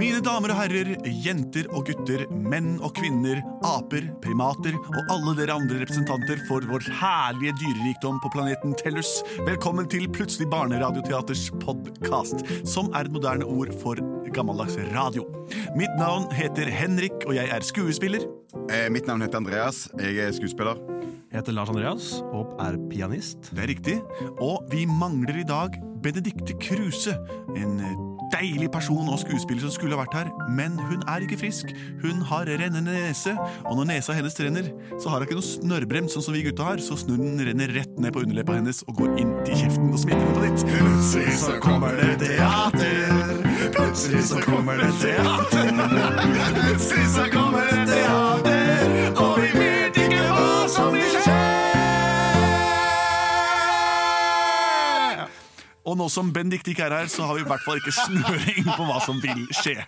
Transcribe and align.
Mine 0.00 0.22
damer 0.24 0.54
og 0.54 0.56
herrer, 0.62 0.94
jenter 1.04 1.66
og 1.76 1.90
gutter, 1.90 2.22
menn 2.32 2.78
og 2.80 2.94
kvinner, 2.96 3.42
aper, 3.68 4.06
primater 4.24 4.78
og 4.78 5.10
alle 5.12 5.34
dere 5.36 5.58
andre 5.60 5.82
representanter 5.82 6.40
for 6.48 6.64
vår 6.70 6.86
herlige 7.02 7.52
dyrerikdom 7.60 8.16
på 8.24 8.30
planeten 8.32 8.72
Tellus, 8.80 9.18
velkommen 9.44 9.90
til 9.92 10.08
Plutselig 10.08 10.48
barneradioteaters 10.54 11.50
podkast, 11.60 12.46
som 12.64 12.88
er 12.96 13.10
et 13.10 13.12
moderne 13.12 13.44
ord 13.44 13.74
for 13.82 14.00
gammeldags 14.32 14.78
radio. 14.94 15.26
Mitt 15.76 15.92
navn 16.00 16.30
heter 16.32 16.72
Henrik, 16.72 17.26
og 17.26 17.36
jeg 17.36 17.52
er 17.52 17.68
skuespiller. 17.68 18.24
Eh, 18.72 18.88
mitt 18.88 19.04
navn 19.10 19.20
heter 19.26 19.42
Andreas. 19.42 19.84
Jeg 20.00 20.16
er 20.16 20.32
skuespiller. 20.32 20.80
Jeg 21.28 21.42
heter 21.42 21.60
Lars 21.60 21.68
Andreas 21.68 22.12
og 22.32 22.56
er 22.62 22.80
pianist. 22.88 23.52
Det 23.52 23.66
er 23.66 23.74
riktig. 23.74 24.00
Og 24.40 24.64
vi 24.72 24.86
mangler 24.88 25.44
i 25.44 25.46
dag 25.46 25.76
Benedicte 26.00 26.56
Kruse. 26.56 27.18
En 27.52 27.76
deilig 28.34 28.70
person 28.72 29.08
og 29.10 29.20
skuespiller 29.22 29.64
som 29.64 29.74
skulle 29.74 29.98
vært 29.98 30.14
her, 30.16 30.30
men 30.48 30.78
hun 30.88 31.04
er 31.10 31.24
ikke 31.26 31.40
frisk. 31.40 31.72
Hun 32.02 32.22
har 32.30 32.48
rennende 32.50 32.94
nese, 32.94 33.34
og 33.64 33.78
når 33.78 33.90
nesa 33.92 34.16
hennes 34.16 34.38
renner, 34.40 34.70
så 34.96 35.10
har 35.10 35.20
hun 35.20 35.28
ikke 35.28 35.38
noe 35.38 35.48
snørrbrems 35.48 36.16
sånn 36.16 36.26
som 36.26 36.36
vi 36.36 36.44
gutta 36.46 36.68
har, 36.70 36.82
så 36.84 36.98
snurren 37.00 37.40
renner 37.46 37.72
rett 37.76 38.00
ned 38.00 38.14
på 38.14 38.24
underleppa 38.24 38.58
hennes 38.58 38.82
og 38.88 38.98
går 39.00 39.16
inn 39.22 39.32
til 39.46 39.62
kjeften 39.64 39.92
og 39.92 40.02
smitter 40.04 40.34
på 40.34 40.44
nytt. 40.46 40.66
Plutselig 40.70 41.36
så 41.44 41.56
kommer 41.62 42.00
det 42.00 42.12
teater. 42.24 43.48
Plutselig 43.76 44.24
så 44.30 44.44
kommer 44.44 44.80
det 44.80 44.92
teater. 45.02 45.72
Plutselig 46.60 47.08
så 47.14 47.28
kommer 47.34 47.68
det 47.70 47.84
teater, 47.90 47.99
Og 55.88 55.96
nå 55.96 56.06
som 56.12 56.28
Bendik 56.34 56.66
ikke 56.68 56.84
er 56.84 56.92
her, 56.92 57.08
så 57.08 57.24
har 57.24 57.38
vi 57.38 57.44
i 57.44 57.48
hvert 57.48 57.62
fall 57.64 57.78
ikke 57.80 57.94
snøring 57.96 58.66
på 58.68 58.84
hva 58.84 58.98
som 59.04 59.20
vil 59.22 59.46
skje. 59.56 59.78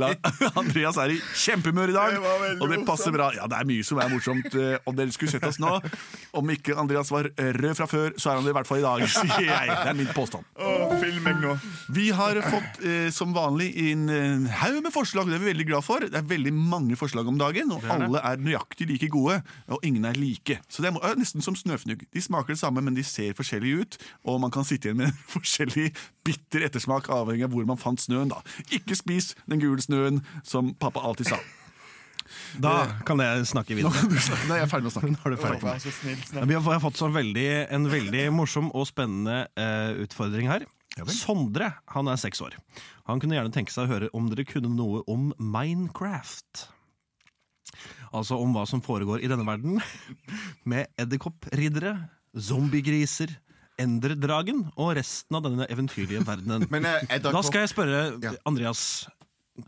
La, 0.00 0.08
Andreas 0.56 0.96
er 1.02 1.12
i 1.12 1.18
kjempehumør 1.36 1.92
i 1.92 1.96
dag, 1.96 2.14
Det 2.16 2.54
og 2.62 2.70
det 2.72 2.78
passer 2.88 3.12
bra. 3.12 3.28
Ja, 3.36 3.44
Det 3.50 3.58
er 3.58 3.68
mye 3.68 3.84
som 3.84 4.00
er 4.00 4.08
morsomt, 4.12 4.56
Om 4.88 4.96
dere 4.96 5.12
skulle 5.12 5.34
sett 5.34 5.44
oss 5.44 5.60
nå. 5.62 5.74
Om 6.40 6.52
ikke 6.54 6.76
Andreas 6.80 7.10
var 7.12 7.28
rød 7.36 7.74
fra 7.76 7.86
før, 7.90 8.16
så 8.16 8.32
er 8.32 8.40
han 8.40 8.46
det 8.48 8.54
i 8.54 8.56
hvert 8.56 8.70
fall 8.70 8.80
i 8.80 8.86
dag, 8.86 9.04
sier 9.12 9.44
jeg. 9.50 9.68
Det 9.72 9.90
er 9.92 9.98
min 9.98 10.12
påstand. 10.16 10.48
Åh, 10.56 10.96
film 11.02 11.28
nå. 11.42 11.56
Vi 11.92 12.08
har 12.16 12.40
fått 12.48 12.80
eh, 12.88 13.10
som 13.12 13.34
vanlig 13.36 13.68
inn 13.90 14.08
en 14.12 14.48
haug 14.62 14.80
med 14.86 14.92
forslag. 14.94 15.28
Det 15.28 15.36
er 15.36 15.44
vi 15.44 15.50
veldig 15.52 15.68
glad 15.68 15.84
for. 15.86 16.08
Det 16.08 16.16
er 16.18 16.26
veldig 16.32 16.54
mange 16.56 16.96
forslag 17.00 17.28
om 17.28 17.36
dagen, 17.40 17.72
og 17.76 17.84
alle 17.92 18.24
er 18.24 18.40
nøyaktig 18.40 18.88
like 18.88 19.10
gode. 19.12 19.38
Og 19.68 19.84
ingen 19.84 20.08
er 20.08 20.16
like. 20.18 20.58
Så 20.72 20.84
det 20.84 20.94
er 20.96 21.20
nesten 21.20 21.44
som 21.44 21.56
snøfnugg. 21.58 22.06
De 22.08 22.24
smaker 22.24 22.56
det 22.56 22.60
samme, 22.62 22.80
men 22.84 22.96
de 22.96 23.04
ser 23.06 23.36
forskjellige 23.36 23.84
ut. 23.84 24.00
Og 24.24 24.40
man 24.42 24.52
kan 24.54 24.64
sitte 24.64 24.88
igjen 24.90 25.02
med 25.04 25.12
forskjellig 25.42 25.90
bitter 26.26 26.68
ettersmak 26.68 27.10
avhengig 27.12 27.48
av 27.48 27.56
hvor 27.56 27.66
man 27.68 27.80
fant 27.80 28.00
snøen. 28.02 28.32
da. 28.32 28.40
Ikke 28.70 28.96
spis 28.98 29.34
den 29.46 29.62
gule 29.62 29.82
snøen, 29.82 30.22
som 30.46 30.72
pappa 30.80 31.04
alltid 31.04 31.34
sa. 31.34 31.40
Da 32.62 32.74
kan 33.06 33.20
jeg 33.20 33.46
snakke 33.50 33.76
videre. 33.76 34.04
Nei, 34.48 34.60
jeg 34.60 34.66
er 34.66 34.70
ferdig 34.70 34.86
med 34.86 34.92
å 34.92 34.94
snakke. 34.94 35.10
Nå 35.14 35.24
er 35.24 35.34
du 35.34 35.40
ferdig. 35.40 35.62
med. 35.66 35.88
snill, 35.98 36.46
Vi 36.48 36.58
har, 36.58 36.80
fått 36.84 37.00
så 37.00 37.08
veldig, 37.12 37.48
en 37.74 37.88
veldig 37.92 38.28
morsom 38.34 38.70
og 38.72 38.86
spennende 38.88 39.46
eh, 39.58 40.04
utfordring 40.04 40.50
her. 40.50 40.66
Sondre 41.08 41.70
han 41.94 42.10
er 42.12 42.20
seks 42.20 42.42
år. 42.44 42.56
Han 43.08 43.20
kunne 43.22 43.38
gjerne 43.38 43.52
tenke 43.54 43.72
seg 43.72 43.86
å 43.86 43.92
høre 43.92 44.10
om 44.16 44.28
dere 44.30 44.46
kunne 44.48 44.70
noe 44.72 45.02
om 45.10 45.30
Minecraft. 45.40 46.66
Altså 48.12 48.36
om 48.36 48.52
hva 48.52 48.66
som 48.68 48.82
foregår 48.84 49.22
i 49.24 49.30
denne 49.30 49.46
verden, 49.48 49.80
med 50.68 50.90
edderkoppriddere, 51.00 51.96
zombiegriser, 52.36 53.32
enderdragen 53.80 54.66
og 54.76 54.94
resten 54.98 55.38
av 55.38 55.46
denne 55.46 55.66
eventyrlige 55.72 56.24
verdenen. 56.26 56.68
Men 56.74 56.86
eh, 56.88 57.18
Da 57.22 57.42
skal 57.42 57.66
jeg 57.66 57.72
spørre 57.74 58.04
Ja. 58.22 58.36
Andreas 58.48 59.08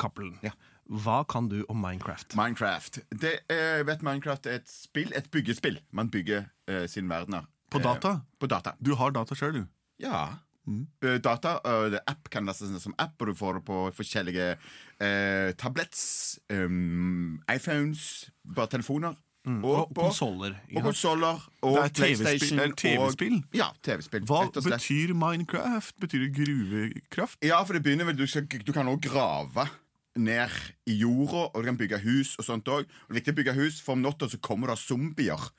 Cappelen. 0.01 0.39
Ja. 0.45 0.55
Hva 0.85 1.23
kan 1.29 1.49
du 1.49 1.63
om 1.73 1.81
Minecraft? 1.81 2.37
Minecraft. 2.37 3.01
Det, 3.09 3.39
eh, 3.49 3.81
vet 3.89 4.03
Minecraft 4.05 4.47
er 4.47 4.61
et 4.61 4.69
spill, 4.69 5.13
et 5.17 5.31
byggespill. 5.33 5.79
Man 5.97 6.11
bygger 6.13 6.45
eh, 6.69 6.85
sin 6.91 7.09
verden. 7.09 7.47
På 7.73 7.81
data? 7.81 8.19
Eh, 8.19 8.41
på 8.41 8.51
data. 8.51 8.75
Du 8.85 8.93
har 9.01 9.15
data 9.17 9.37
sjøl, 9.39 9.63
du. 9.63 9.65
Ja. 10.03 10.27
Eh, 10.69 11.19
data, 11.21 11.59
eh, 11.65 11.91
det 11.93 12.01
app 12.09 12.29
kan 12.31 12.45
lastes 12.49 12.73
som 12.83 12.95
app, 12.99 13.17
og 13.21 13.29
du 13.29 13.35
får 13.35 13.59
det 13.59 13.65
på 13.69 13.81
forskjellige 13.97 14.55
uh, 15.01 15.51
tablets, 15.61 16.39
um, 16.53 17.41
iPhones, 17.53 18.31
bare 18.45 18.73
telefoner. 18.77 19.17
Og 19.45 19.91
konsoller. 19.95 20.55
Og 20.77 20.83
konsoller. 20.87 21.41
Og 21.63 21.75
Det 21.77 21.85
er 21.85 21.89
PlayStation. 22.15 22.59
Det 22.59 22.65
er 22.71 22.75
TV-spill. 22.81 23.35
og- 23.35 23.55
Ja, 23.55 23.67
TV-spill. 23.83 24.25
Hva 24.25 24.47
og 24.47 24.53
betyr 24.55 25.13
Minecraft? 25.15 25.95
Betyr 26.01 26.19
det 26.25 26.35
gruvekraft? 26.35 27.39
Ja, 27.45 27.63
for 27.65 27.75
det 27.75 27.83
begynner 27.83 28.05
vel 28.07 28.17
Du, 28.17 28.27
skal, 28.27 28.47
du 28.47 28.73
kan 28.73 28.87
også 28.89 29.11
grave 29.11 29.69
ned 30.17 30.49
i 30.87 30.95
jorda, 31.01 31.51
og 31.53 31.55
du 31.57 31.63
kan 31.65 31.77
bygge 31.77 31.99
hus 32.01 32.37
og 32.39 32.45
sånt 32.45 32.65
òg. 32.65 32.85
Det 32.87 33.11
er 33.11 33.15
viktig 33.21 33.33
å 33.35 33.37
bygge 33.37 33.55
hus, 33.55 33.81
for 33.83 33.93
om 33.93 34.03
natta 34.03 34.29
så 34.29 34.39
kommer 34.41 34.69
det 34.69 34.79
zombier 34.79 35.51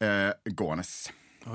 eh, 0.00 0.32
gående. 0.56 0.84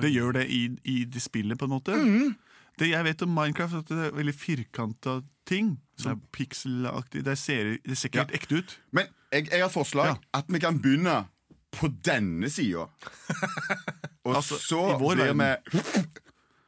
Det 0.01 0.11
gjør 0.13 0.33
det 0.33 0.47
i, 0.49 0.69
i 0.85 1.03
det 1.05 1.21
spillet, 1.21 1.57
på 1.57 1.65
en 1.65 1.71
måte. 1.71 1.95
Mm. 1.95 2.35
Det 2.77 2.89
jeg 2.91 3.03
vet 3.03 3.21
om 3.23 3.33
Minecraft, 3.33 3.73
at 3.81 3.87
det 3.87 3.97
er 3.97 4.11
veldig 4.11 4.35
firkanta 4.35 5.23
ting. 5.45 5.77
Sånn 5.97 6.21
pixelaktig. 6.31 7.23
Det 7.25 7.37
ser, 7.37 7.77
det 7.83 7.97
ser 7.97 8.09
ikke 8.11 8.27
Ja. 8.29 8.37
ekte 8.37 8.59
ut. 8.61 8.77
Men 8.93 9.07
jeg, 9.33 9.49
jeg 9.49 9.61
har 9.61 9.69
forslag 9.69 10.05
Ja. 10.05 10.15
at 10.33 10.45
vi 10.47 10.59
kan 10.59 10.77
begynne 10.79 11.27
på 11.79 11.91
denne 12.05 12.49
sida. 12.49 12.87
og 14.25 14.35
Altså, 14.35 14.59
så 14.61 14.81
blir 14.99 15.33
vi 15.33 16.03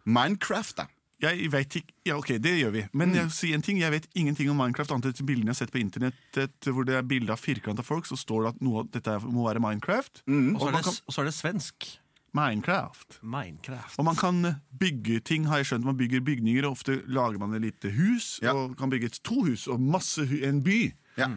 Minecraft, 0.09 0.77
da. 0.77 0.89
Jeg 1.19 1.49
vet 1.51 1.75
ikke, 1.81 1.93
ja 2.07 2.15
ok, 2.15 2.29
Det 2.39 2.53
gjør 2.61 2.71
vi. 2.71 2.81
Mm. 2.87 2.99
Men 3.01 3.15
jeg 3.15 3.31
si 3.35 3.49
en 3.53 3.63
ting, 3.63 3.81
jeg 3.81 3.91
vet 3.91 4.07
ingenting 4.15 4.49
om 4.51 4.55
Minecraft 4.55 4.93
annet 4.95 5.19
enn 5.19 5.27
bildene 5.27 5.51
jeg 5.51 5.57
har 5.57 5.59
sett 5.65 5.73
på 5.73 5.81
internettet 5.81 6.69
hvor 6.71 6.87
det 6.87 6.95
er 6.95 7.07
bilde 7.07 7.33
av 7.35 7.41
firkanta 7.41 7.83
folk, 7.83 8.07
så 8.07 8.15
står 8.19 8.45
det 8.45 8.53
at 8.53 8.61
noe 8.63 8.83
av 8.83 8.93
dette 8.93 9.17
må 9.27 9.43
være 9.49 9.59
Minecraft. 9.63 10.23
Mm. 10.31 10.53
Og 10.55 10.61
så 10.61 10.69
er, 10.69 10.77
det, 10.77 10.85
kan, 10.87 11.01
og 11.03 11.15
så 11.15 11.21
er 11.21 11.27
det 11.29 11.35
svensk. 11.35 11.89
Minecraft. 12.37 13.19
Minecraft. 13.21 13.99
Og 13.99 14.05
man 14.05 14.15
kan 14.15 14.53
bygge 14.79 15.19
ting, 15.25 15.47
har 15.49 15.59
jeg 15.59 15.71
skjønt. 15.71 15.85
Man 15.85 15.97
bygger 15.97 16.23
bygninger, 16.23 16.65
og 16.67 16.77
ofte 16.77 17.01
lager 17.09 17.41
man 17.41 17.57
et 17.57 17.65
lite 17.67 17.91
hus. 17.91 18.37
Ja. 18.45 18.53
Og 18.53 18.77
kan 18.79 18.91
bygge 18.93 19.11
et 19.11 19.19
to 19.25 19.41
hus 19.43 19.67
og 19.67 19.81
masse 19.81 20.23
en 20.45 20.63
by. 20.63 20.81
Ja. 21.17 21.33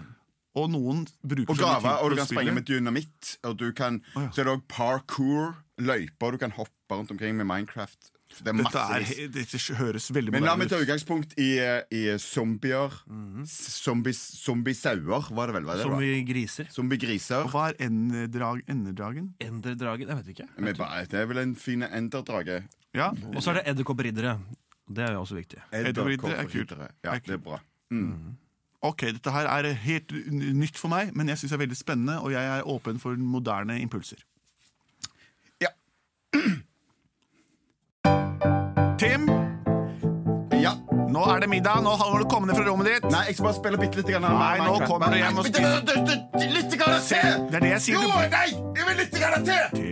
Og 0.54 0.68
noen 0.68 1.04
bruker 1.24 1.48
Og 1.48 1.56
tid 1.56 1.64
og 1.64 2.10
du 2.12 2.16
kan 2.20 2.28
sprenge 2.28 2.52
med 2.52 2.66
dynamitt. 2.68 3.36
Og 3.48 3.56
du 3.56 3.70
kan, 3.76 4.02
oh, 4.16 4.26
ja. 4.26 4.32
Så 4.34 4.42
er 4.42 4.50
det 4.50 4.56
òg 4.58 4.64
parkour, 4.68 5.54
løyper, 5.80 6.34
du 6.34 6.42
kan 6.42 6.52
hoppe 6.56 6.98
rundt 6.98 7.12
omkring 7.14 7.38
med 7.38 7.48
Minecraft. 7.48 8.12
Det 8.32 8.48
er 8.48 8.56
Dette, 8.56 8.82
er, 8.96 9.26
dette 9.32 9.58
høres 9.76 10.06
veldig 10.14 10.32
Men 10.32 10.46
la 10.46 10.54
meg 10.56 10.70
ta 10.70 10.78
ut. 10.80 10.86
utgangspunkt 10.86 11.34
i, 11.41 11.50
i 11.92 12.02
zombier. 12.16 12.94
Mm 13.06 13.44
-hmm. 13.44 14.12
zombiesauer, 14.44 15.28
var 15.36 15.46
det 15.46 15.54
vel? 15.54 15.64
Var 15.64 15.76
det 15.76 15.82
Som 15.82 15.98
det? 15.98 16.16
i 16.16 16.24
griser. 16.98 17.44
Og 17.44 17.50
hva 17.50 17.68
er 17.68 17.74
enderdrag, 17.86 18.62
enderdragen? 18.68 19.34
Enderdragen 19.41 20.08
Jeg 20.08 20.16
vet 20.16 20.28
ikke. 20.28 20.48
Men 20.58 20.76
bare- 20.76 21.06
Det 21.06 21.20
er 21.20 21.26
vel 21.26 21.38
en 21.38 21.56
fin 21.56 21.82
enderdrage. 21.82 22.64
Ja, 22.94 23.10
Og 23.34 23.42
så 23.42 23.50
er 23.50 23.54
det 23.54 23.66
edderkoppriddere. 23.66 24.41
Det 24.88 25.04
er 25.04 25.12
jo 25.12 25.20
også 25.20 25.34
viktig. 25.34 25.58
Er. 25.72 25.86
Edderkoppriddere. 25.86 26.88
Ja, 27.04 27.18
det 27.18 27.28
er 27.28 27.36
Mm 27.36 27.42
bra. 27.42 27.60
Ok, 28.82 29.04
dette 29.14 29.30
her 29.30 29.46
er 29.46 29.68
helt 29.78 30.10
nytt 30.34 30.78
for 30.80 30.90
meg, 30.90 31.12
men 31.14 31.28
jeg 31.30 31.38
syns 31.38 31.52
det 31.52 31.58
er 31.60 31.62
veldig 31.62 31.76
spennende, 31.78 32.16
og 32.18 32.32
jeg 32.34 32.42
er 32.56 32.66
åpen 32.66 32.98
for 32.98 33.14
moderne 33.14 33.76
impulser. 33.78 34.18
Ja. 35.62 35.70
Tim, 39.02 39.28
ja. 40.62 40.72
nå 41.14 41.22
er 41.30 41.40
det 41.44 41.48
middag. 41.50 41.82
Nå 41.86 41.94
har 41.98 42.18
du 42.18 42.26
komme 42.30 42.50
ned 42.50 42.58
fra 42.58 42.66
rommet 42.66 42.90
ditt. 42.90 43.06
Nei, 43.10 43.22
jeg 43.30 43.38
skal 43.38 43.48
bare 43.48 43.58
spille 43.60 43.78
bitte 43.80 43.98
litt. 44.00 44.10
Grann, 44.10 44.26
Nei, 44.26 44.58
nå 44.66 44.74
kommer 44.90 45.14
du 45.14 45.18
hjem 45.20 45.38
og 45.38 45.46
bitte- 45.46 45.62
Litt 46.52 46.74
grann 46.78 46.98
Se, 47.02 47.18
det 47.22 47.54
er 47.58 47.60
det 47.64 47.70
jeg 47.76 47.82
sier. 47.86 48.02
Jo, 48.02 48.08
nei! 48.34 48.48
Jeg 48.78 48.86
vil 48.88 48.96
litt 49.02 49.14
grann 49.18 49.46
til! 49.46 49.91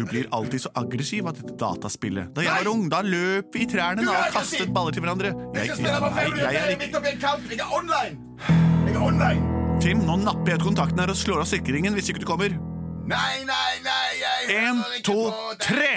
Du 0.00 0.06
blir 0.06 0.26
alltid 0.30 0.62
så 0.62 0.70
aggressiv 0.74 1.26
av 1.28 1.34
dette 1.36 1.52
dataspillet. 1.60 2.30
Da 2.32 2.40
jeg 2.40 2.62
var 2.62 2.68
ung, 2.70 2.86
da 2.88 3.02
løp 3.04 3.52
vi 3.52 3.66
i 3.66 3.68
trærne 3.68 4.06
og 4.08 4.30
kastet 4.32 4.70
baller 4.72 4.96
til 4.96 5.04
hverandre. 5.04 5.34
Jeg, 5.52 5.66
jeg, 5.68 5.76
jeg, 5.76 5.90
jeg, 6.40 6.94
jeg 7.50 7.60
er 7.60 7.68
online! 7.68 8.16
Tim, 9.80 10.00
nå 10.08 10.16
napper 10.22 10.54
jeg 10.54 10.62
ut 10.62 10.64
kontakten 10.70 11.04
her 11.04 11.12
og 11.12 11.20
slår 11.20 11.42
av 11.44 11.50
sikringen 11.52 11.92
hvis 11.98 12.08
ikke 12.14 12.24
du 12.24 12.26
kommer. 12.30 12.56
Nei, 13.12 13.44
nei, 13.44 13.76
nei, 13.84 14.08
En, 14.56 14.80
to, 15.04 15.18
tre! 15.60 15.92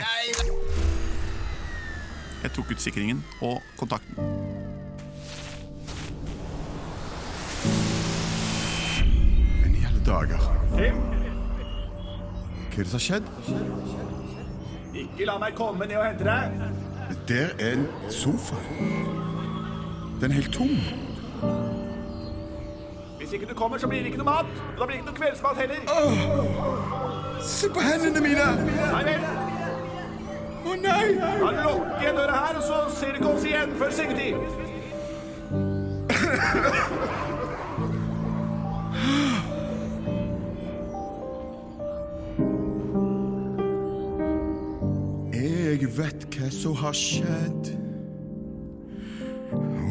Jeg 2.44 2.56
tok 2.60 2.76
ut 2.76 2.84
sikringen 2.84 3.24
og 3.40 3.64
kontakten. 3.80 4.20
Men 9.64 9.80
i 9.80 9.88
alle 9.88 10.04
dager 10.12 10.50
Tim? 10.76 11.06
Hva 12.74 12.80
er 12.80 12.84
det 12.84 12.90
som 12.90 12.98
har 12.98 13.06
skjedd? 13.06 13.26
ikke 14.94 15.26
la 15.26 15.38
meg 15.38 15.54
komme 15.56 15.86
ned 15.86 15.98
og 15.98 16.06
hente 16.08 16.24
deg. 16.26 16.52
Der 17.28 17.48
er 17.60 17.74
en 17.74 17.88
sofa. 18.10 18.56
Den 20.22 20.32
er 20.32 20.34
helt 20.34 20.54
tom. 20.54 20.70
Hvis 23.20 23.34
ikke 23.34 23.46
du 23.46 23.54
kommer, 23.54 23.78
så 23.78 23.88
blir 23.88 24.00
det 24.00 24.06
ikke 24.06 24.18
noe 24.18 24.26
mat. 24.26 24.46
Og 24.74 24.80
da 24.80 24.86
blir 24.86 24.96
det 24.96 25.02
ikke 25.04 25.12
noe 25.12 25.20
kveldsmat 25.22 25.58
heller. 25.58 25.76
Se 27.46 27.70
på 27.70 27.80
hendene 27.80 28.22
mine! 28.26 28.48
Nei 28.96 29.04
vel. 29.12 29.22
Å 30.64 30.76
nei! 30.82 31.06
Da 31.22 31.52
lukker 31.60 32.04
jeg 32.08 32.16
døra 32.18 32.36
her, 32.48 32.58
og 32.58 32.64
så 32.72 32.82
ser 32.98 33.14
du 33.14 33.22
ikke 33.22 33.34
oss 33.36 33.46
igjen 33.52 33.78
før 33.78 33.92
sengetid. 34.02 34.36
som 46.54 46.76
har 46.76 46.94
skjedd. 46.94 47.74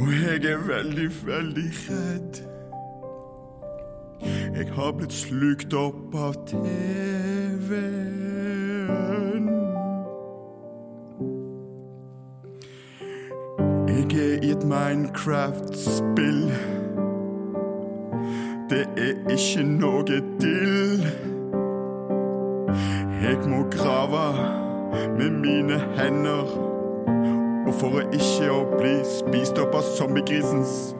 Og 0.02 0.08
jeg 0.22 0.44
er 0.44 0.58
veldig, 0.66 1.10
veldig 1.26 1.70
redd. 1.88 2.42
Jeg 4.56 4.66
har 4.72 4.92
blitt 4.92 5.12
slukt 5.12 5.74
opp 5.74 6.14
av 6.14 6.34
TV-en. 6.46 6.62
Jeg 13.88 14.06
er 14.12 14.42
i 14.42 14.50
et 14.50 14.64
Minecraft-spill. 14.64 16.42
Det 18.70 18.86
er 18.96 19.14
ikke 19.36 19.62
noe 19.66 20.02
dill. 20.40 21.06
Jeg 23.22 23.38
må 23.48 23.62
grave 23.70 24.61
med 25.08 25.30
mine 25.30 25.80
hender. 25.96 26.44
Og 27.66 27.74
for 27.78 27.98
å 27.98 28.02
ikke 28.12 28.48
å 28.52 28.62
bli 28.76 28.94
spist 29.06 29.58
opp 29.62 29.74
av 29.78 29.86
zombiegrisens 29.96 30.94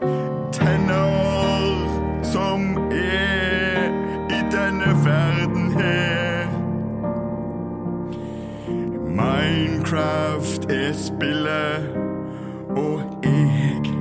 tenner, 0.54 1.82
som 2.26 2.76
er 2.90 3.90
i 4.32 4.40
denne 4.52 4.92
verden 5.04 5.72
her. 5.76 6.48
Minecraft 9.12 10.70
er 10.72 10.92
spillet, 10.96 11.90
og 12.76 13.02
jeg 13.24 13.96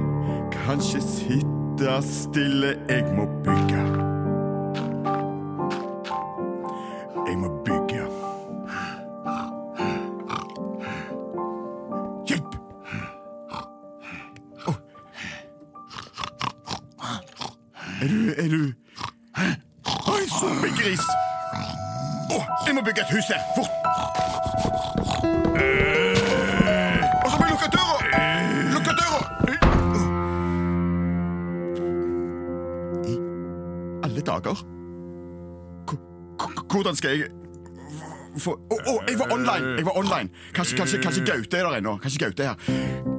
kan 0.56 0.80
ikke 0.80 1.02
sitte 1.08 1.98
stille. 2.08 2.76
Jeg 2.90 3.04
må 3.18 3.28
bygge. 3.44 3.91
Zombiegris! 20.82 21.06
Å, 22.32 22.40
jeg 22.66 22.74
må 22.76 22.82
bygge 22.86 23.04
et 23.04 23.12
hus 23.14 23.28
her, 23.30 23.42
fort! 23.56 23.70
Eh, 25.62 27.02
Og 27.22 27.30
så 27.30 27.38
må 27.38 27.44
jeg 27.46 27.54
lukke 27.54 27.70
døra! 27.76 27.98
Lukke 28.72 28.94
døra! 29.02 29.22
I 33.06 33.14
alle 34.08 34.26
dager 34.32 34.66
Hvordan 36.72 36.96
skal 36.96 37.10
jeg 37.18 37.30
få 38.40 38.56
oh, 38.56 38.86
oh, 38.88 39.00
jeg 39.10 39.20
var 39.20 39.34
online! 39.36 39.76
Jeg 39.76 39.86
var 39.86 39.98
online. 40.00 40.30
Kanskje, 40.56 40.78
kanskje, 40.80 41.02
kanskje 41.04 41.26
Gaute 41.28 41.58
er 41.60 41.68
der 41.68 41.82
ennå. 41.82 41.98
Kanskje 42.00 42.20
Gaute 42.24 42.46
er 42.46 42.54
her. 42.56 43.11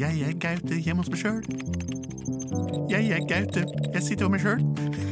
Jeg 0.00 0.20
er 0.20 0.32
Gaute 0.40 0.78
hjemme 0.80 1.02
hos 1.02 1.10
meg 1.12 1.18
sjøl. 1.20 1.42
Jeg 2.88 3.10
er 3.12 3.26
Gaute, 3.28 3.66
jeg 3.92 4.02
sitter 4.02 4.24
jo 4.24 4.30
meg 4.32 4.40
sjøl. 4.40 4.62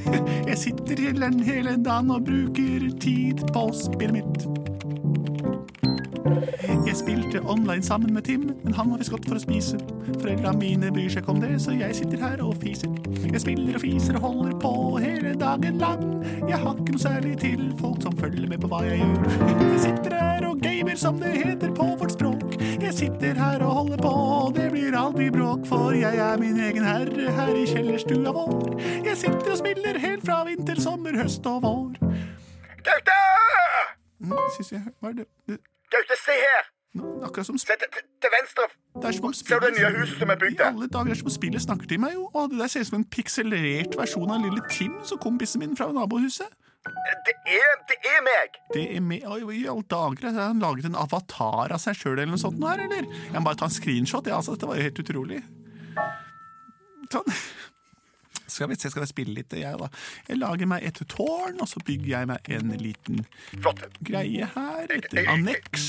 Jeg 0.48 0.56
sitter 0.62 1.02
hele, 1.02 1.28
hele 1.44 1.74
dagen 1.84 2.08
og 2.14 2.24
bruker 2.24 2.86
tid 3.02 3.42
på 3.52 3.66
spillet 3.76 4.14
mitt. 4.16 4.27
Jeg 6.98 7.04
spilte 7.06 7.40
online 7.46 7.82
sammen 7.82 8.14
med 8.14 8.22
Tim, 8.22 8.40
men 8.64 8.74
han 8.74 8.88
har 8.90 8.98
visst 8.98 9.12
gått 9.12 9.26
for 9.30 9.38
å 9.38 9.40
spise. 9.40 9.76
Foreldra 10.18 10.50
mine 10.58 10.88
bryr 10.90 11.06
seg 11.06 11.20
ikke 11.22 11.30
om 11.30 11.38
det, 11.38 11.52
så 11.62 11.70
jeg 11.78 11.94
sitter 11.94 12.18
her 12.24 12.40
og 12.42 12.56
fiser. 12.58 12.94
Jeg 13.22 13.42
spiller 13.44 13.76
og 13.78 13.82
fiser 13.84 14.16
og 14.18 14.24
holder 14.24 14.54
på 14.58 14.70
hele 15.04 15.34
dagen 15.38 15.76
lang. 15.78 16.00
Jeg 16.48 16.58
har 16.58 16.72
ikke 16.72 16.96
noe 16.96 17.02
særlig 17.04 17.36
til 17.38 17.60
folk 17.78 18.02
som 18.02 18.16
følger 18.18 18.50
med 18.50 18.58
på 18.64 18.70
hva 18.72 18.80
jeg 18.82 18.98
gjør. 18.98 19.28
Jeg 19.60 19.78
sitter 19.84 20.16
her 20.18 20.46
og 20.48 20.58
gamer, 20.64 20.98
som 20.98 21.20
det 21.22 21.30
heter 21.36 21.70
på 21.76 21.86
vårt 22.00 22.14
språk. 22.16 22.56
Jeg 22.82 22.96
sitter 22.96 23.38
her 23.38 23.62
og 23.62 23.76
holder 23.76 24.02
på, 24.02 24.10
og 24.38 24.56
det 24.56 24.66
blir 24.72 24.96
aldri 24.98 25.28
bråk, 25.36 25.68
for 25.70 25.94
jeg 25.94 26.18
er 26.24 26.42
min 26.42 26.58
egen 26.66 26.88
herre 26.88 27.34
her 27.36 27.52
i 27.60 27.62
kjellerstua 27.70 28.32
vår. 28.34 28.72
Jeg 29.06 29.20
sitter 29.20 29.52
og 29.52 29.60
spiller 29.60 30.00
helt 30.02 30.26
fra 30.26 30.40
vinter, 30.50 30.82
sommer, 30.82 31.14
høst 31.22 31.46
og 31.46 31.62
vår. 31.62 31.94
Gaute! 32.90 33.20
Mm, 34.18 34.34
Gaute, 35.94 36.18
se 36.24 36.42
her! 36.42 36.74
Akkurat 36.96 37.46
som 37.46 37.58
Se 37.58 37.74
til, 37.78 37.88
til, 38.22 38.30
venstre. 38.32 38.68
Det 38.98 39.10
er 39.10 39.16
som 39.16 39.28
om 39.28 39.34
Ser 39.36 39.60
du 39.60 39.66
det 39.66 39.74
nye 39.78 39.90
huset 40.00 40.22
som 40.22 40.30
er 40.32 40.38
bygd 40.40 40.62
I 40.62 40.64
alle 40.68 40.88
dager 40.88 41.10
det 41.10 41.16
er 41.16 41.20
som 41.20 41.30
om 41.30 41.36
spillet 41.36 41.64
snakker 41.64 41.90
til 41.90 42.00
meg, 42.02 42.14
jo. 42.16 42.30
Og 42.34 42.50
det 42.52 42.62
der 42.62 42.72
ser 42.72 42.86
ut 42.86 42.90
som 42.90 42.98
en 43.00 43.10
pikselert 43.16 43.98
versjon 43.98 44.32
av 44.32 44.42
lille 44.44 44.64
Tim, 44.72 44.96
som 45.04 45.20
kompisen 45.22 45.62
min 45.64 45.76
fra 45.76 45.90
nabohuset. 45.92 46.48
Det 46.88 47.34
er, 47.44 47.72
det 47.90 47.98
er 48.06 48.20
meg! 48.24 48.58
Det 48.72 48.84
er 48.96 49.02
meg, 49.04 49.24
i 49.26 49.66
alle 49.68 49.84
dager, 49.90 50.30
har 50.30 50.52
han 50.52 50.62
laget 50.62 50.88
en 50.88 50.96
avatar 50.96 51.74
av 51.74 51.82
seg 51.82 51.98
sjøl 51.98 52.14
eller 52.16 52.32
noe 52.32 52.40
sånt 52.40 52.60
nå 52.60 52.70
her, 52.70 52.86
eller? 52.86 53.08
Jeg 53.26 53.34
må 53.36 53.44
bare 53.50 53.60
ta 53.60 53.68
en 53.68 53.74
screenshot, 53.74 54.30
ja, 54.30 54.38
altså. 54.38 54.56
Dette 54.56 54.70
var 54.70 54.78
jo 54.78 54.86
helt 54.88 55.02
utrolig. 55.02 55.42
Sånn. 57.12 57.34
Skal 58.58 58.70
vi 58.72 58.76
se, 58.78 58.90
skal 58.90 59.04
vi 59.04 59.10
spille 59.12 59.34
litt, 59.38 59.54
jeg, 59.54 59.78
da. 59.78 59.88
Jeg 60.28 60.40
lager 60.42 60.66
meg 60.70 60.82
et 60.88 60.98
tårn, 61.12 61.60
og 61.62 61.68
så 61.70 61.80
bygger 61.86 62.08
jeg 62.16 62.28
meg 62.30 62.50
en 62.58 62.72
liten 62.82 63.22
Flott. 63.62 63.84
greie 64.04 64.48
her. 64.54 64.90
Et 64.98 65.14
anneks 65.30 65.86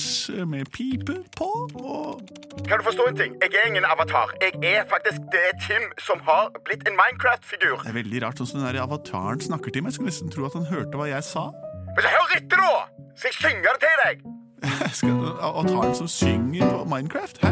med 0.50 0.70
pipe 0.76 1.16
på, 1.38 1.50
og 1.82 2.22
Kan 2.68 2.78
du 2.80 2.86
forstå 2.86 3.08
en 3.10 3.18
ting? 3.18 3.36
Jeg 3.42 3.58
er 3.64 3.68
ingen 3.72 3.86
avatar. 3.90 4.34
Jeg 4.44 4.54
er 4.76 4.86
faktisk 4.92 5.26
det 5.34 5.42
er 5.50 5.56
Tim 5.66 5.90
som 6.02 6.22
har 6.28 6.52
blitt 6.68 6.86
en 6.90 6.98
Minecraft-figur. 7.00 7.82
Det 7.84 7.90
er 7.94 7.98
veldig 8.00 8.22
rart 8.26 8.40
sånn 8.42 8.50
som 8.52 8.62
den 8.62 8.70
der 8.70 8.82
avataren 8.84 9.42
snakker 9.42 9.74
til 9.74 9.84
meg. 9.84 9.92
Jeg 9.94 9.98
skulle 10.00 10.12
nesten 10.14 10.34
tro 10.34 10.46
at 10.50 10.58
han 10.60 10.68
hørte 10.70 11.00
hva 11.00 11.10
jeg 11.10 11.26
sa. 11.26 11.48
Men 11.96 12.06
så 12.06 12.12
hør 12.14 12.36
etter, 12.38 12.62
da! 12.62 13.08
Så 13.20 13.30
jeg 13.32 13.38
synger 13.40 13.76
det 13.76 13.82
til 13.88 14.04
deg. 14.06 14.28
Skal, 15.00 15.18
avataren 15.50 15.96
som 15.98 16.08
synger 16.12 16.70
på 16.78 16.86
Minecraft? 16.94 17.42
Hæ? 17.44 17.52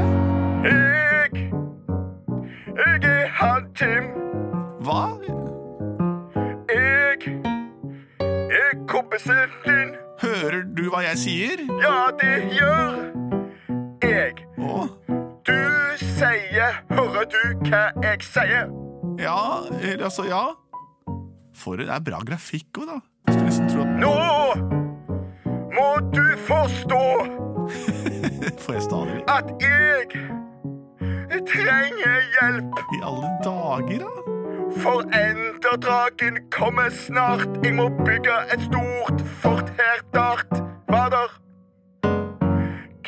Jeg 0.67 1.43
Jeg 2.77 3.09
er 3.09 3.27
han 3.39 3.67
Tim. 3.77 4.09
Hva? 4.87 5.01
Jeg 6.71 7.17
er 8.51 8.85
kompisen 8.87 9.51
din. 9.65 9.89
Hører 10.21 10.61
du 10.77 10.85
hva 10.93 11.01
jeg 11.05 11.17
sier? 11.21 11.63
Ja, 11.83 11.97
det 12.21 12.37
gjør 12.55 12.95
jeg. 14.07 14.45
Å, 14.63 14.85
Du 15.47 15.53
sier 16.01 16.79
Hører 16.91 17.27
du 17.33 17.43
hva 17.67 17.83
jeg 18.03 18.23
sier? 18.25 18.71
ja, 19.19 19.37
altså, 20.05 20.23
ja. 20.29 20.45
For 21.57 21.75
det 21.81 21.89
er 21.91 21.99
bra 22.05 22.19
grafikk 22.25 22.79
òg, 22.81 22.87
da. 22.93 22.97
Skulle 23.27 23.49
nesten 23.49 23.69
tro 23.71 23.83
at 23.83 23.91
Nå 23.99 24.15
må 25.75 25.89
du 26.13 26.23
forstå 26.47 27.01
Får 28.63 28.77
jeg 28.77 28.85
stadig 28.87 29.19
at 29.27 29.51
jeg 29.61 31.43
trenger 31.47 32.23
hjelp. 32.37 32.79
I 32.95 32.99
alle 33.05 33.29
dager, 33.43 34.03
da? 34.07 34.26
For 34.83 35.01
enderdragen 35.01 36.37
kommer 36.51 36.89
snart. 36.93 37.47
Jeg 37.63 37.73
må 37.75 37.89
bygge 38.05 38.35
et 38.53 38.63
stort 38.67 39.21
fort 39.41 39.69
her 39.79 40.01
dart. 40.13 40.61
Hva 40.87 41.07
der? 41.13 41.33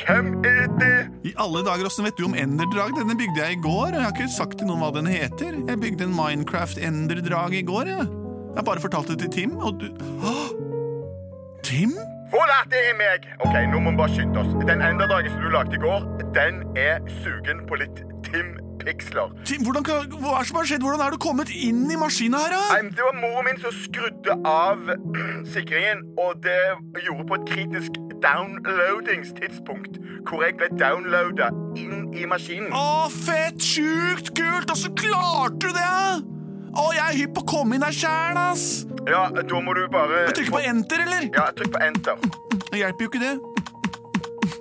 Hvem 0.00 0.32
er 0.44 0.66
det? 0.80 0.96
I 1.28 1.34
alle 1.38 1.62
dager, 1.66 1.86
Åssen 1.86 2.08
vet 2.08 2.18
du 2.18 2.24
om 2.26 2.34
enderdrag? 2.34 2.96
Denne 2.98 3.14
bygde 3.18 3.44
jeg 3.44 3.58
i 3.58 3.62
går. 3.62 3.86
og 3.86 3.94
Jeg 3.94 4.02
har 4.02 4.14
ikke 4.16 4.32
sagt 4.36 4.58
til 4.58 4.70
noen 4.70 4.82
hva 4.82 4.90
den 4.96 5.10
heter. 5.10 5.60
Jeg 5.68 5.82
bygde 5.84 6.08
en 6.08 6.16
Minecraft-enderdrag 6.16 7.60
i 7.60 7.62
går. 7.62 7.92
Jeg. 7.94 8.08
har 8.56 8.66
bare 8.66 8.82
fortalt 8.82 9.12
det 9.12 9.18
til 9.18 9.30
Tim, 9.30 9.56
og 9.56 9.80
du 9.80 9.86
Åh! 10.26 10.50
Tim? 12.30 12.38
Voilà, 12.38 12.62
det 12.70 12.80
er 12.90 12.96
meg. 12.98 13.26
Ok, 13.44 13.54
Nå 13.72 13.80
må 13.82 13.90
vi 13.90 13.96
bare 14.00 14.14
skynde 14.14 14.38
oss. 14.44 14.54
Den 14.68 14.80
enderdragen 14.86 15.30
som 15.34 15.42
du 15.42 15.50
lagde 15.50 15.74
i 15.74 15.82
går, 15.82 16.08
den 16.36 16.62
er 16.78 17.00
sugen 17.24 17.64
på 17.68 17.78
litt 17.82 18.04
Tim 18.30 18.56
Pixler. 18.80 19.28
Tim, 19.44 19.60
hvordan, 19.66 19.84
kan- 19.84 20.06
hva 20.22 20.36
er 20.38 20.44
det 20.44 20.48
som 20.48 20.56
har 20.56 20.64
skjedd? 20.70 20.80
Hvordan 20.86 21.02
er 21.04 21.10
du 21.10 21.18
kommet 21.20 21.50
inn 21.52 21.82
i 21.92 21.96
maskina 22.00 22.38
her, 22.46 22.54
da? 22.54 22.62
Nei, 22.80 22.88
Det 22.96 23.04
var 23.04 23.16
moren 23.20 23.44
min 23.50 23.58
som 23.60 23.74
skrudde 23.76 24.36
av 24.48 24.78
sikringen, 25.52 26.00
og 26.16 26.38
det 26.46 26.56
gjorde 27.04 27.26
på 27.28 27.34
et 27.40 27.44
kritisk 27.50 27.98
downloadingstidspunkt, 28.24 29.98
hvor 30.28 30.42
jeg 30.46 30.56
ble 30.56 30.68
downloada 30.80 31.50
inn 31.76 32.08
i 32.16 32.24
maskinen. 32.28 32.72
Å, 32.72 33.08
fett, 33.12 33.60
sjukt, 33.60 34.32
kult! 34.36 34.70
Og 34.72 34.76
så 34.80 34.92
klarte 34.96 35.60
du 35.66 35.72
det! 35.76 36.26
Å, 36.70 36.84
jeg 36.94 37.02
er 37.04 37.16
hypp 37.24 37.32
på 37.34 37.42
å 37.42 37.48
komme 37.50 37.74
inn 37.76 37.82
her 37.84 37.92
sjæl, 37.96 38.36
ass! 38.38 38.86
Ja, 39.08 39.22
da 39.32 39.60
må 39.64 39.72
du 39.74 39.86
bare 39.92 40.26
Jeg 40.26 40.34
trykker 40.36 40.56
på 40.58 40.62
enter, 40.70 41.04
eller? 41.06 41.28
Ja, 41.34 41.46
trykk 41.56 41.72
på 41.72 41.80
enter. 41.86 42.20
Det 42.70 42.80
hjelper 42.82 43.06
jo 43.06 43.10
ikke 43.10 43.22
det. 43.22 43.34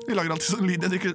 Jeg 0.07 0.17
lager 0.17 0.35
alltid 0.35 0.49
sånn 0.53 0.69
lyd. 0.69 0.85
Jeg 0.85 0.91
trykker 0.95 1.13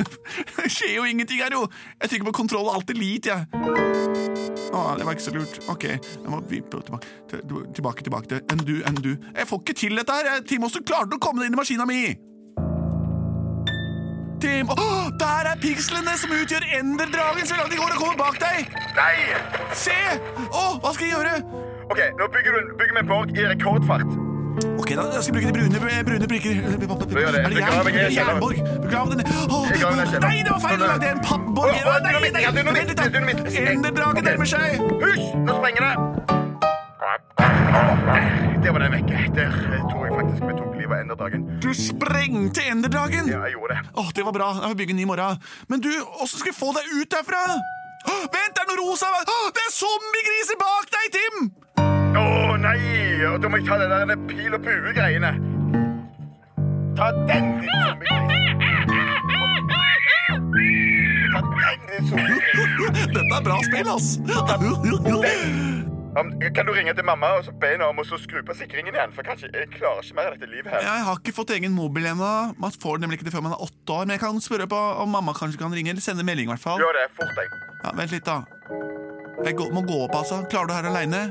Det 0.60 0.70
skjer 0.70 0.96
jo 0.98 1.04
ingenting 1.08 1.40
her, 1.42 1.54
jo! 1.54 1.64
Jeg 2.00 2.12
trykker 2.12 2.28
på 2.30 2.34
kontroll 2.42 2.68
og 2.68 2.76
alt 2.78 2.90
elite, 2.92 3.32
jeg. 3.32 3.40
Å, 4.70 4.82
det 4.98 5.06
var 5.06 5.16
ikke 5.16 5.24
så 5.24 5.34
lurt. 5.34 5.60
Ok, 5.72 5.86
jeg 5.90 6.30
må 6.30 6.40
vippe 6.50 6.80
tilbake, 6.86 7.08
tilbake, 7.74 8.04
tilbake 8.06 8.30
til 8.30 8.82
undo, 8.86 9.02
du 9.02 9.12
Jeg 9.34 9.48
får 9.50 9.62
ikke 9.64 9.78
til 9.82 9.96
dette 9.98 10.18
her! 10.18 10.42
Timos, 10.46 10.74
Tim, 10.76 10.84
hvordan 10.84 10.90
klarte 10.90 11.10
du 11.10 11.16
å 11.18 11.22
komme 11.22 11.42
deg 11.42 11.50
inn 11.50 11.58
i 11.58 11.60
maskina 11.60 11.86
mi? 11.88 12.02
Tim, 14.40 14.70
Oh, 14.72 15.10
der 15.20 15.50
er 15.50 15.58
pikslene 15.60 16.14
som 16.16 16.30
utgjør 16.32 16.64
enderdragen 16.78 17.48
som 17.48 17.58
langt 17.58 17.74
lagde 17.74 17.76
i 17.76 17.82
går 17.82 17.96
og 17.96 18.04
kommer 18.04 18.20
bak 18.22 18.38
deg! 18.40 18.70
Nei! 18.96 19.16
Se! 19.76 19.98
Å, 20.48 20.62
hva 20.80 20.94
skal 20.94 21.08
jeg 21.08 21.16
gjøre? 21.16 21.59
OK, 21.90 22.00
nå 22.18 22.26
bygger, 22.34 22.52
du, 22.54 22.74
bygger 22.78 22.94
vi 22.94 23.00
en 23.00 23.08
borg 23.08 23.30
i 23.34 23.46
rekordfart. 23.50 24.10
Ok, 24.78 24.90
da 24.94 25.04
jeg 25.14 25.22
skal 25.24 25.34
bruke 25.34 25.46
de 25.46 25.54
brune, 25.56 26.02
brune 26.06 26.26
prikker. 26.30 26.54
gjør 26.54 27.32
det. 27.34 27.40
Er 27.40 27.48
det 27.50 27.58
jern? 27.58 27.88
Er 27.90 28.10
jernborg? 28.14 28.60
Begrav 28.84 29.10
den 29.10 29.22
kjelleren. 29.26 30.22
Nei, 30.22 30.42
det 30.46 30.52
var 30.52 30.60
feil! 30.64 30.84
Det 31.02 31.08
er 31.08 31.16
en 31.16 31.22
pappborg. 31.24 31.70
Å, 31.70 31.94
Nei, 32.04 32.12
nei, 32.12 32.20
vent 32.78 32.90
litt, 32.90 33.00
da. 33.00 33.64
Enderdragen 33.72 34.28
nærmer 34.28 34.50
seg. 34.52 34.78
Hysj! 35.02 35.24
Nå 35.46 35.56
sprenger 35.58 35.88
det! 35.88 35.94
Der 38.60 38.70
var 38.76 38.84
den 38.84 38.94
vekke. 38.94 39.24
Der 39.34 39.50
eh, 39.50 39.82
tror 39.90 40.06
jeg 40.06 40.14
faktisk 40.20 40.46
vi 40.46 40.56
tok 40.60 40.74
livet 40.78 40.94
av 40.94 41.00
enderdragen. 41.04 41.46
Du 41.64 41.70
sprengte 41.74 42.66
enderdragen. 42.70 43.30
Ja, 43.32 43.42
jeg 43.48 43.56
gjorde 43.56 43.74
det. 43.80 43.94
Åh, 43.98 44.12
det 44.16 44.26
var 44.28 44.36
bra. 44.36 44.52
Jeg 44.60 44.74
vil 44.74 44.80
bygge 44.84 44.94
en 44.94 45.00
ny 45.00 45.06
i 45.08 45.10
morgen. 45.10 45.42
Men 45.72 45.82
du, 45.82 45.90
åssen 46.20 46.38
skal 46.42 46.52
vi 46.52 46.58
få 46.58 46.70
deg 46.76 46.90
ut 47.00 47.10
derfra? 47.16 47.40
Åh, 48.10 48.22
vent, 48.32 48.54
det 48.56 48.62
er 48.62 48.68
noe 48.70 48.78
rosa! 48.80 49.08
Åh, 49.10 49.48
det 49.56 49.64
er 49.66 49.72
zombiegriser 49.74 50.60
bak 50.60 50.92
deg, 50.94 51.10
Tim! 51.16 51.50
Å 52.18 52.56
nei! 52.60 52.78
Og 53.30 53.40
Da 53.42 53.48
må 53.50 53.60
jeg 53.60 53.66
ta 53.68 53.78
det 53.80 53.88
der 53.92 54.16
pil 54.30 54.54
og 54.56 54.62
bue-greiene. 54.64 55.32
Ta 56.98 57.10
den, 57.28 57.46
din 57.62 57.80
zombiegris. 57.86 58.40
Ta 61.30 61.40
den, 61.46 61.86
din 61.90 62.08
zombiegris. 62.10 63.10
Dette 63.14 63.22
er 63.38 63.44
bra 63.46 63.58
spill, 63.68 63.88
ass. 63.94 64.08
Um, 66.18 66.32
Kan 66.56 66.66
du 66.66 66.72
ringe 66.74 66.90
til 66.98 67.06
mamma 67.06 67.28
og 67.38 67.46
be 67.62 67.68
henne 67.70 67.86
om 67.86 68.00
å 68.02 68.04
skru 68.04 68.40
på 68.42 68.56
sikringen 68.58 68.96
igjen? 68.96 69.12
For 69.14 69.22
kanskje 69.24 69.46
jeg 69.54 69.70
klarer 69.76 70.02
ikke 70.02 70.16
mer 70.18 70.32
av 70.32 70.34
dette 70.34 70.50
livet 70.50 70.72
her. 70.74 70.82
Jeg 70.82 71.04
har 71.06 71.20
ikke 71.22 71.36
fått 71.36 71.52
egen 71.54 71.72
mobil 71.76 72.08
ennå. 72.10 72.30
Man 72.60 72.74
får 72.74 72.98
nemlig 72.98 73.20
ikke 73.20 73.28
det 73.30 73.34
før 73.36 73.46
man 73.46 73.54
er 73.54 73.62
åtte 73.62 73.94
år. 73.94 74.08
Men 74.08 74.16
jeg 74.16 74.24
kan 74.24 74.42
spørre 74.42 74.66
på 74.70 74.80
om 75.04 75.14
mamma 75.14 75.36
kanskje 75.38 75.62
kan 75.62 75.70
ringe, 75.76 75.94
eller 75.94 76.02
sende 76.04 76.26
melding, 76.26 76.50
i 76.50 76.52
hvert 76.56 76.64
fall. 76.66 76.82
Gjør 76.82 76.98
det 76.98 77.06
fort, 77.14 77.38
jeg. 77.38 77.54
Ja, 77.84 77.94
Vent 77.96 78.16
litt, 78.16 78.26
da. 78.26 78.42
Jeg 79.46 79.56
må 79.72 79.86
gå 79.86 80.02
opp, 80.08 80.18
altså. 80.18 80.42
Klarer 80.50 80.68
du 80.68 80.74
her 80.76 80.90
aleine? 80.90 81.22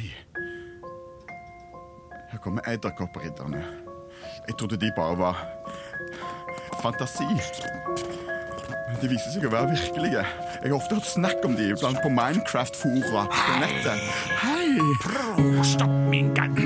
Nei. 0.00 0.14
Her 2.30 2.38
kommer 2.38 2.60
edderkoppridderne. 2.68 3.64
Jeg 4.46 4.56
trodde 4.58 4.76
de 4.80 4.92
bare 4.96 5.18
var 5.18 5.46
fantasi. 6.82 7.26
Men 8.88 8.98
de 9.02 9.10
viser 9.10 9.34
seg 9.34 9.46
å 9.46 9.52
være 9.52 9.72
virkelige. 9.74 10.22
Jeg 10.60 10.72
har 10.72 10.76
ofte 10.76 10.98
hørt 10.98 11.08
snakk 11.08 11.44
om 11.46 11.56
de 11.58 11.70
blant 11.78 12.00
på 12.04 12.12
Minecraft-fora 12.14 13.26
på 13.30 13.58
nettet. 13.62 14.06
Hei! 14.42 14.70
Stopp, 15.66 15.96
min 16.10 16.32
gang. 16.34 16.56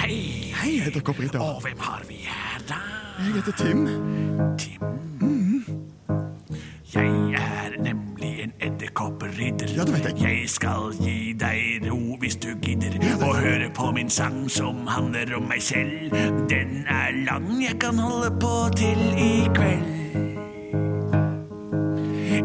Hei. 0.00 0.16
Hei, 0.56 0.72
edderkoppridder. 0.88 1.40
Og 1.42 1.62
hvem 1.64 1.84
har 1.88 2.04
vi 2.08 2.22
her, 2.28 2.64
da? 2.68 2.80
Jeg 3.20 3.38
heter 3.40 3.60
Tim. 3.60 3.86
Tim. 4.60 4.75
Ja, 9.76 9.84
det 9.84 9.92
vet 9.92 10.06
jeg. 10.06 10.38
Jeg 10.40 10.48
skal 10.48 10.94
gi 11.04 11.34
deg 11.36 11.82
ro 11.84 12.14
hvis 12.22 12.38
du 12.40 12.54
gidder 12.64 12.94
å 13.20 13.34
høre 13.36 13.66
på 13.76 13.90
min 13.92 14.08
sang 14.08 14.46
som 14.48 14.86
handler 14.88 15.34
om 15.36 15.44
meg 15.50 15.60
selv. 15.60 16.14
Den 16.48 16.86
er 16.88 17.12
lang, 17.26 17.50
jeg 17.60 17.76
kan 17.82 18.00
holde 18.00 18.30
på 18.40 18.54
til 18.72 19.02
i 19.20 19.44
kveld. 19.52 19.92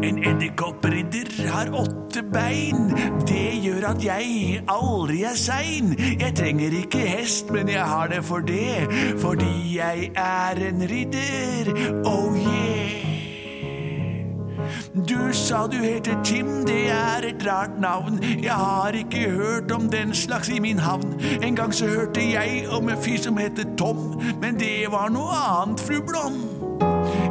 En 0.02 0.20
edderkoppridder 0.28 1.32
har 1.54 1.72
åtte 1.72 2.20
bein. 2.34 2.92
Det 3.24 3.46
gjør 3.64 3.86
at 3.94 4.04
jeg 4.04 4.60
aldri 4.68 5.22
er 5.30 5.38
sein. 5.40 5.94
Jeg 6.20 6.34
trenger 6.36 6.76
ikke 6.82 7.00
hest, 7.14 7.48
men 7.54 7.72
jeg 7.72 7.86
har 7.94 8.12
det 8.12 8.20
for 8.28 8.44
det. 8.44 8.84
Fordi 9.24 9.78
jeg 9.78 10.12
er 10.20 10.60
en 10.68 10.84
ridder. 10.92 11.72
Oh 12.04 12.36
yeah. 12.36 13.01
Du 14.94 15.32
sa 15.32 15.66
du 15.66 15.76
heter 15.76 16.22
Tim, 16.24 16.46
det 16.66 16.90
er 16.90 17.24
et 17.24 17.46
rart 17.46 17.80
navn. 17.80 18.18
Jeg 18.42 18.52
har 18.52 18.92
ikke 18.92 19.30
hørt 19.30 19.72
om 19.72 19.88
den 19.88 20.14
slags 20.14 20.48
i 20.48 20.58
min 20.58 20.78
havn. 20.78 21.20
En 21.42 21.56
gang 21.56 21.74
så 21.74 21.86
hørte 21.86 22.20
jeg 22.20 22.66
om 22.70 22.88
en 22.88 22.98
fyr 23.02 23.16
som 23.16 23.36
heter 23.36 23.64
Tom, 23.78 24.20
men 24.40 24.60
det 24.60 24.84
var 24.92 25.08
noe 25.08 25.32
annet, 25.32 25.80
fru 25.80 26.02
Blom. 26.04 26.36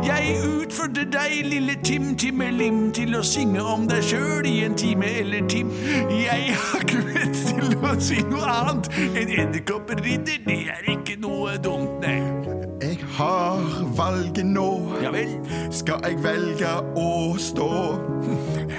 Jeg 0.04 0.40
utfordrer 0.42 1.06
deg, 1.14 1.36
lille 1.46 1.76
Tim 1.84 2.16
Timmelim, 2.18 2.92
til 2.98 3.14
å 3.16 3.22
synge 3.22 3.62
om 3.62 3.86
deg 3.88 4.10
sjøl 4.10 4.50
i 4.50 4.64
en 4.66 4.74
time 4.74 5.14
eller 5.22 5.46
Tim. 5.48 5.70
Jeg 6.10 6.58
har 6.58 6.82
ikke 6.82 7.06
vett 7.14 7.44
til 7.46 7.78
å 7.78 7.94
si 8.02 8.26
noe 8.26 8.58
annet. 8.58 8.90
En 9.14 9.38
edderkoppridder, 9.38 10.42
det 10.50 10.60
er 10.80 10.92
ikke 10.98 11.20
noe 11.22 11.62
dumt, 11.62 12.02
nei. 12.02 12.61
Jeg 12.82 12.98
har 13.14 13.60
valget 13.98 14.46
nå. 14.46 14.98
Ja 15.04 15.12
vel. 15.14 15.36
Skal 15.72 16.02
jeg 16.02 16.18
velge 16.24 16.70
å 16.98 17.36
stå? 17.38 17.68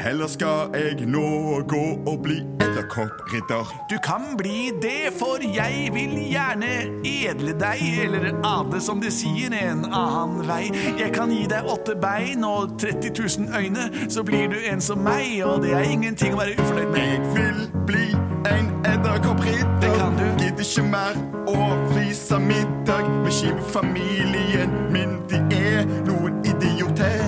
Eller 0.02 0.26
skal 0.26 0.74
jeg 0.74 1.06
nå 1.06 1.60
gå 1.70 1.82
og 2.10 2.16
bli 2.24 2.40
edderkoppridder? 2.64 3.70
Du 3.90 3.94
kan 4.02 4.34
bli 4.38 4.72
det, 4.82 5.12
for 5.20 5.38
jeg 5.46 5.92
vil 5.94 6.18
gjerne 6.32 6.72
edle 7.06 7.54
deg, 7.62 7.84
eller 8.08 8.26
adle 8.42 8.82
som 8.82 8.98
de 8.98 9.12
sier, 9.14 9.54
en 9.54 9.86
annen 9.86 10.42
vei. 10.50 10.64
Jeg 10.98 11.14
kan 11.14 11.30
gi 11.30 11.46
deg 11.46 11.70
åtte 11.70 11.94
bein 12.02 12.42
og 12.42 12.74
30 12.82 13.14
000 13.46 13.54
øyne, 13.54 13.86
så 14.10 14.26
blir 14.26 14.50
du 14.50 14.58
en 14.66 14.82
som 14.82 14.98
meg, 15.06 15.38
og 15.46 15.62
det 15.62 15.76
er 15.78 15.86
ingenting 15.94 16.34
å 16.34 16.42
være 16.42 16.58
ufornøyd 16.58 16.90
med. 16.90 17.12
Jeg 17.12 17.34
vil 17.38 17.66
bli 17.86 18.08
en 18.50 18.74
edderkoppridder. 19.02 19.80
Det 19.80 19.90
kan 19.98 20.16
du. 20.16 20.24
Gidder 20.42 20.64
ikke 20.64 20.84
mer 20.86 21.18
å 21.50 21.68
vise 21.94 22.38
middag 22.38 23.08
med 23.22 23.32
skipfamilien 23.34 24.74
min. 24.94 25.16
De 25.30 25.40
er 25.58 25.88
noen 26.06 26.38
idioter. 26.46 27.24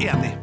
Enig. 0.00 0.36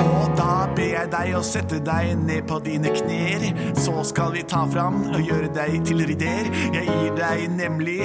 Og 0.00 0.32
da 0.38 0.64
ber 0.74 0.88
jeg 0.90 1.10
deg 1.12 1.36
å 1.38 1.42
sette 1.46 1.78
deg 1.86 2.16
ned 2.18 2.48
på 2.50 2.58
dine 2.64 2.90
knær. 2.96 3.44
Så 3.78 4.00
skal 4.10 4.32
vi 4.34 4.42
ta 4.42 4.64
fram 4.70 5.04
og 5.12 5.20
gjøre 5.22 5.52
deg 5.54 5.84
til 5.86 6.02
ridder. 6.08 6.50
Jeg 6.74 6.88
gir 6.88 7.14
deg 7.20 7.46
nemlig 7.54 8.00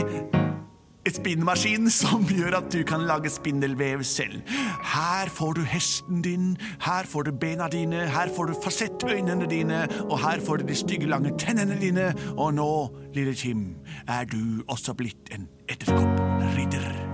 spinnmaskin 1.07 1.89
som 1.89 2.25
gjør 2.27 2.57
at 2.59 2.71
du 2.73 2.83
kan 2.87 3.05
lage 3.07 3.31
spindelvev 3.31 4.03
selv. 4.03 4.41
Her 4.83 5.31
får 5.33 5.53
du 5.53 5.61
hesten 5.63 6.21
din, 6.21 6.57
her 6.83 7.07
får 7.07 7.29
du 7.29 7.31
bena 7.31 7.67
dine, 7.71 8.07
her 8.09 8.29
får 8.35 8.51
du 8.51 8.57
fasettøynene 8.63 9.47
dine, 9.49 9.85
og 10.09 10.19
her 10.19 10.43
får 10.45 10.57
du 10.57 10.67
de 10.67 10.75
stygge, 10.75 11.07
lange 11.09 11.31
tennene 11.39 11.79
dine. 11.81 12.13
Og 12.37 12.53
nå, 12.53 12.71
lille 13.15 13.33
Kim, 13.33 13.75
er 14.07 14.25
du 14.29 14.63
også 14.67 14.93
blitt 14.93 15.31
en 15.31 15.47
edderkoppridder. 15.69 17.09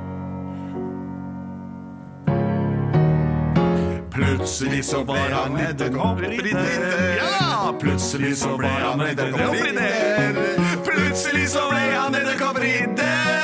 Plutselig 4.15 4.85
så 4.85 5.03
var 5.03 5.29
han 5.29 5.57
edderkoppridder. 5.59 7.17
Ja, 7.17 7.71
plutselig 7.79 8.37
så 8.37 8.55
ble 8.57 8.67
han 8.67 9.01
edderkoppridder. 9.01 10.37
Plutselig 10.87 11.49
så 11.51 11.65
ble 11.67 11.81
han 11.91 12.15
edderkoppridder, 12.15 13.34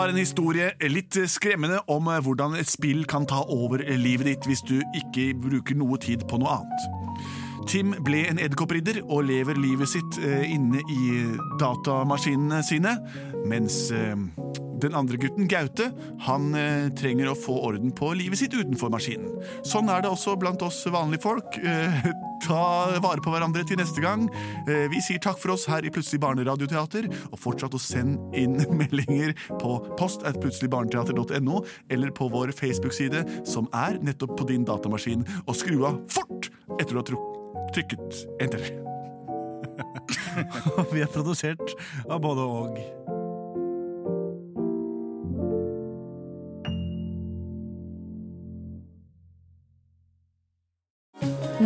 var 0.00 0.08
en 0.08 0.16
historie 0.16 0.70
litt 0.88 1.16
skremmende 1.28 1.82
om 1.92 2.06
hvordan 2.24 2.54
et 2.56 2.68
spill 2.70 3.02
kan 3.08 3.26
ta 3.28 3.42
over 3.52 3.82
livet 4.00 4.30
ditt 4.30 4.46
hvis 4.48 4.62
du 4.64 4.78
ikke 4.96 5.26
bruker 5.36 5.76
noe 5.76 5.98
tid 6.00 6.24
på 6.30 6.38
noe 6.40 6.54
annet. 6.56 6.86
Tim 7.68 7.92
ble 8.06 8.22
en 8.30 8.40
edderkoppridder 8.40 9.02
og 9.02 9.26
lever 9.28 9.60
livet 9.60 9.90
sitt 9.92 10.16
eh, 10.24 10.46
inne 10.54 10.80
i 10.80 11.10
datamaskinene 11.60 12.62
sine, 12.64 12.94
mens 13.44 13.76
eh, 13.92 14.16
den 14.80 14.96
andre 14.96 15.20
gutten, 15.20 15.50
Gaute, 15.50 15.90
han 16.24 16.54
eh, 16.56 16.88
trenger 16.96 17.34
å 17.34 17.36
få 17.36 17.58
orden 17.68 17.92
på 17.92 18.14
livet 18.16 18.40
sitt 18.40 18.56
utenfor 18.56 18.88
maskinen. 18.94 19.36
Sånn 19.68 19.92
er 19.92 20.00
det 20.00 20.14
også 20.14 20.38
blant 20.40 20.64
oss 20.64 20.80
vanlige 20.88 21.26
folk. 21.28 21.60
Eh, 21.60 22.08
ta 22.50 22.98
vare 23.02 23.22
på 23.22 23.32
hverandre 23.32 23.64
til 23.66 23.78
neste 23.80 24.02
gang. 24.02 24.26
Eh, 24.66 24.88
Vi 24.90 25.00
sier 25.04 25.22
takk 25.22 25.38
for 25.38 25.54
oss 25.54 25.66
her 25.70 25.86
i 25.86 25.92
Plutselig 25.94 26.20
barneradioteater, 26.24 27.08
og 27.30 27.38
fortsatt 27.38 27.76
å 27.76 27.82
sende 27.82 28.18
inn 28.38 28.58
meldinger 28.80 29.34
på 29.60 29.76
post 30.00 30.26
at 30.28 30.40
plutseligbarneteater.no, 30.42 31.62
eller 31.90 32.14
på 32.16 32.30
vår 32.32 32.54
Facebook-side, 32.56 33.24
som 33.48 33.70
er 33.76 34.00
nettopp 34.02 34.36
på 34.40 34.48
din 34.50 34.66
datamaskin, 34.68 35.26
og 35.46 35.58
skru 35.58 35.84
av 35.88 36.02
fort 36.10 36.50
etter 36.78 36.96
du 36.96 37.02
har 37.02 37.70
trykket 37.74 38.24
enter. 38.42 38.70
Vi 40.92 41.02
er 41.02 41.10
produsert 41.12 41.74
av 42.08 42.20
både 42.24 42.50
og. 42.50 43.18